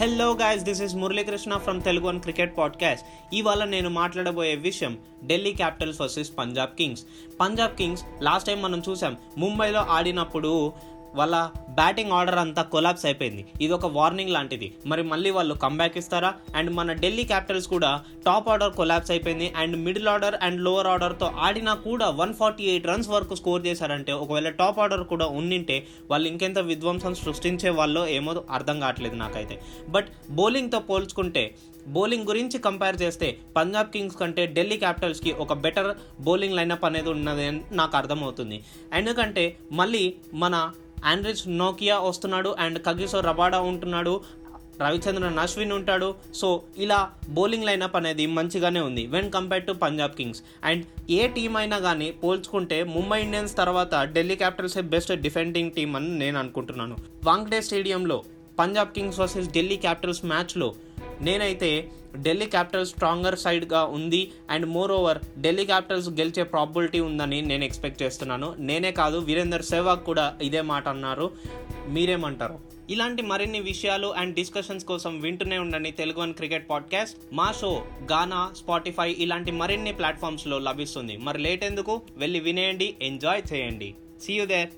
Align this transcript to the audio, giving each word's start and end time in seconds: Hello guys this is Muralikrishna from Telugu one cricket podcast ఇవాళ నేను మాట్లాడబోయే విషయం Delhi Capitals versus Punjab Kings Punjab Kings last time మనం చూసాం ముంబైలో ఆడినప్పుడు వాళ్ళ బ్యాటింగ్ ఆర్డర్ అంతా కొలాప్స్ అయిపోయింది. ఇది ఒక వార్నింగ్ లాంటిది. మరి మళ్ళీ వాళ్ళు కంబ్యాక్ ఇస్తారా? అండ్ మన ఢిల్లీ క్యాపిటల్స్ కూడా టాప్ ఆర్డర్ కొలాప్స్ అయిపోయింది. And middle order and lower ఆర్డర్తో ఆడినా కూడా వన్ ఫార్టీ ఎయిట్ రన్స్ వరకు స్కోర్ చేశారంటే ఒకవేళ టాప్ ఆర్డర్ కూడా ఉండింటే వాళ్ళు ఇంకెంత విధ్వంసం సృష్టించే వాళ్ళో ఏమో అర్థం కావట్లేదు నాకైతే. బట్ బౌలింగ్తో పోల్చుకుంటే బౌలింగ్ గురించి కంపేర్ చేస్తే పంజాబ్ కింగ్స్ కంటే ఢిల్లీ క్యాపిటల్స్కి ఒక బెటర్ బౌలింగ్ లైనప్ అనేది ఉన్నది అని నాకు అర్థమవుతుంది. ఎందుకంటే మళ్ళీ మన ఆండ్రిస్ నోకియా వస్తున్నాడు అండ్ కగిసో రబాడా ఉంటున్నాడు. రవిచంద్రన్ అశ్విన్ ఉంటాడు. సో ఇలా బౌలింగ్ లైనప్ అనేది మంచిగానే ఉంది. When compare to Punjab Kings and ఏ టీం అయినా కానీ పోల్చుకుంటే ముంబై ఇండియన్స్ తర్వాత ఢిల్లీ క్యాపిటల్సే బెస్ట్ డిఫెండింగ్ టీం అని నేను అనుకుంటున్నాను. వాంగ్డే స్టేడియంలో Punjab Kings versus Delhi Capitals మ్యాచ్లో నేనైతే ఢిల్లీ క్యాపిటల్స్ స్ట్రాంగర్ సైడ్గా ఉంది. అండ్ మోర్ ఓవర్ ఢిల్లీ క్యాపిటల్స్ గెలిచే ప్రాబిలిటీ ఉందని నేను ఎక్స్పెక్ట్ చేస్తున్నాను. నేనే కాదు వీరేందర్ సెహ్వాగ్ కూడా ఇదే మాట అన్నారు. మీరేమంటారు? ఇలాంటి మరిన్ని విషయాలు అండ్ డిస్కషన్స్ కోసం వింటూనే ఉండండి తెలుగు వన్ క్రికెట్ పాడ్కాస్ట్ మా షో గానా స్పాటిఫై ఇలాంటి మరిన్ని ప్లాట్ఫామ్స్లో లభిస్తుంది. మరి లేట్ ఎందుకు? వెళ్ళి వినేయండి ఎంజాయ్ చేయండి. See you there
Hello 0.00 0.32
guys 0.32 0.64
this 0.64 0.80
is 0.82 0.94
Muralikrishna 0.94 1.56
from 1.56 1.82
Telugu 1.82 2.06
one 2.06 2.20
cricket 2.20 2.56
podcast 2.58 3.06
ఇవాళ 3.32 3.64
నేను 3.64 3.90
మాట్లాడబోయే 3.90 4.54
విషయం 4.54 4.98
Delhi 5.26 5.52
Capitals 5.52 6.00
versus 6.00 6.30
Punjab 6.38 6.74
Kings 6.74 7.02
Punjab 7.40 7.76
Kings 7.76 8.02
last 8.22 8.46
time 8.46 8.62
మనం 8.62 8.82
చూసాం 8.88 9.16
ముంబైలో 9.38 9.80
ఆడినప్పుడు 9.80 10.72
వాళ్ళ 11.14 11.50
బ్యాటింగ్ 11.78 12.14
ఆర్డర్ 12.18 12.38
అంతా 12.44 12.62
కొలాప్స్ 12.74 13.06
అయిపోయింది. 13.08 13.42
ఇది 13.64 13.72
ఒక 13.78 13.86
వార్నింగ్ 13.98 14.34
లాంటిది. 14.36 14.68
మరి 14.92 15.02
మళ్ళీ 15.12 15.30
వాళ్ళు 15.36 15.54
కంబ్యాక్ 15.64 15.98
ఇస్తారా? 16.02 16.30
అండ్ 16.56 16.70
మన 16.78 16.92
ఢిల్లీ 17.02 17.24
క్యాపిటల్స్ 17.24 17.68
కూడా 17.74 17.90
టాప్ 18.26 18.48
ఆర్డర్ 18.54 18.74
కొలాప్స్ 18.80 19.10
అయిపోయింది. 19.10 19.48
And 19.56 19.76
middle 19.86 20.08
order 20.14 20.36
and 20.42 20.60
lower 20.66 20.90
ఆర్డర్తో 20.94 21.28
ఆడినా 21.46 21.74
కూడా 21.88 22.08
వన్ 22.22 22.34
ఫార్టీ 22.40 22.64
ఎయిట్ 22.72 22.86
రన్స్ 22.86 23.08
వరకు 23.08 23.34
స్కోర్ 23.34 23.66
చేశారంటే 23.66 24.12
ఒకవేళ 24.12 24.48
టాప్ 24.60 24.80
ఆర్డర్ 24.84 25.04
కూడా 25.12 25.26
ఉండింటే 25.40 25.78
వాళ్ళు 26.10 26.28
ఇంకెంత 26.28 26.58
విధ్వంసం 26.72 27.14
సృష్టించే 27.14 27.70
వాళ్ళో 27.80 28.04
ఏమో 28.16 28.34
అర్థం 28.50 28.76
కావట్లేదు 28.80 29.14
నాకైతే. 29.14 29.56
బట్ 29.88 30.10
బౌలింగ్తో 30.30 30.80
పోల్చుకుంటే 30.90 31.44
బౌలింగ్ 31.96 32.26
గురించి 32.26 32.58
కంపేర్ 32.58 32.96
చేస్తే 33.02 33.26
పంజాబ్ 33.56 33.90
కింగ్స్ 33.90 34.16
కంటే 34.16 34.44
ఢిల్లీ 34.56 34.76
క్యాపిటల్స్కి 34.76 35.32
ఒక 35.32 35.52
బెటర్ 35.64 35.90
బౌలింగ్ 36.20 36.56
లైనప్ 36.56 36.84
అనేది 36.84 37.10
ఉన్నది 37.10 37.44
అని 37.46 37.60
నాకు 37.72 37.96
అర్థమవుతుంది. 37.96 38.58
ఎందుకంటే 38.94 39.44
మళ్ళీ 39.72 40.04
మన 40.34 40.56
ఆండ్రిస్ 41.04 41.48
నోకియా 41.48 41.98
వస్తున్నాడు 41.98 42.56
అండ్ 42.58 42.82
కగిసో 42.86 43.20
రబాడా 43.20 43.60
ఉంటున్నాడు. 43.60 44.20
రవిచంద్రన్ 44.80 45.38
అశ్విన్ 45.38 45.72
ఉంటాడు. 45.72 46.14
సో 46.34 46.62
ఇలా 46.78 47.10
బౌలింగ్ 47.28 47.64
లైనప్ 47.64 47.96
అనేది 47.96 48.26
మంచిగానే 48.26 48.80
ఉంది. 48.80 49.06
When 49.06 49.32
compare 49.32 49.66
to 49.66 49.72
Punjab 49.72 50.12
Kings 50.12 50.42
and 50.64 50.86
ఏ 51.10 51.28
టీం 51.28 51.56
అయినా 51.56 51.78
కానీ 51.78 52.10
పోల్చుకుంటే 52.10 52.84
ముంబై 52.84 53.22
ఇండియన్స్ 53.22 53.56
తర్వాత 53.56 53.94
ఢిల్లీ 54.04 54.36
క్యాపిటల్సే 54.36 54.80
బెస్ట్ 54.80 55.12
డిఫెండింగ్ 55.12 55.70
టీం 55.70 55.96
అని 55.96 56.18
నేను 56.18 56.38
అనుకుంటున్నాను. 56.38 56.96
వాంగ్డే 57.24 57.60
స్టేడియంలో 57.60 58.22
Punjab 58.58 58.88
Kings 58.88 59.18
versus 59.18 59.48
Delhi 59.48 59.76
Capitals 59.76 60.24
మ్యాచ్లో 60.24 60.74
నేనైతే 61.20 61.90
ఢిల్లీ 62.16 62.46
క్యాపిటల్స్ 62.46 62.90
స్ట్రాంగర్ 62.90 63.38
సైడ్గా 63.38 63.84
ఉంది. 63.84 64.32
అండ్ 64.50 64.66
మోర్ 64.66 64.92
ఓవర్ 64.92 65.18
ఢిల్లీ 65.40 65.64
క్యాపిటల్స్ 65.64 66.08
గెలిచే 66.08 66.42
ప్రాబిలిటీ 66.42 67.00
ఉందని 67.00 67.42
నేను 67.42 67.64
ఎక్స్పెక్ట్ 67.64 68.02
చేస్తున్నాను. 68.02 68.54
నేనే 68.58 68.92
కాదు 68.92 69.18
వీరేందర్ 69.18 69.62
సెహ్వాగ్ 69.62 70.00
కూడా 70.00 70.34
ఇదే 70.42 70.60
మాట 70.60 70.88
అన్నారు. 70.88 71.30
మీరేమంటారు? 71.88 72.58
ఇలాంటి 72.90 73.22
మరిన్ని 73.22 73.60
విషయాలు 73.60 74.06
అండ్ 74.06 74.34
డిస్కషన్స్ 74.34 74.84
కోసం 74.84 75.20
వింటూనే 75.20 75.58
ఉండండి 75.58 75.90
తెలుగు 75.90 76.20
వన్ 76.20 76.34
క్రికెట్ 76.34 76.70
పాడ్కాస్ట్ 76.70 77.16
మా 77.32 77.54
షో 77.60 77.84
గానా 78.12 78.52
స్పాటిఫై 78.56 79.12
ఇలాంటి 79.12 79.52
మరిన్ని 79.52 79.92
ప్లాట్ఫామ్స్లో 79.92 80.58
లభిస్తుంది. 80.58 81.16
మరి 81.16 81.38
లేట్ 81.38 81.64
ఎందుకు? 81.64 82.02
వెళ్ళి 82.16 82.40
వినేయండి 82.40 82.94
ఎంజాయ్ 83.02 83.42
చేయండి. 83.52 83.94
See 84.22 84.32
you 84.32 84.46
there 84.46 84.70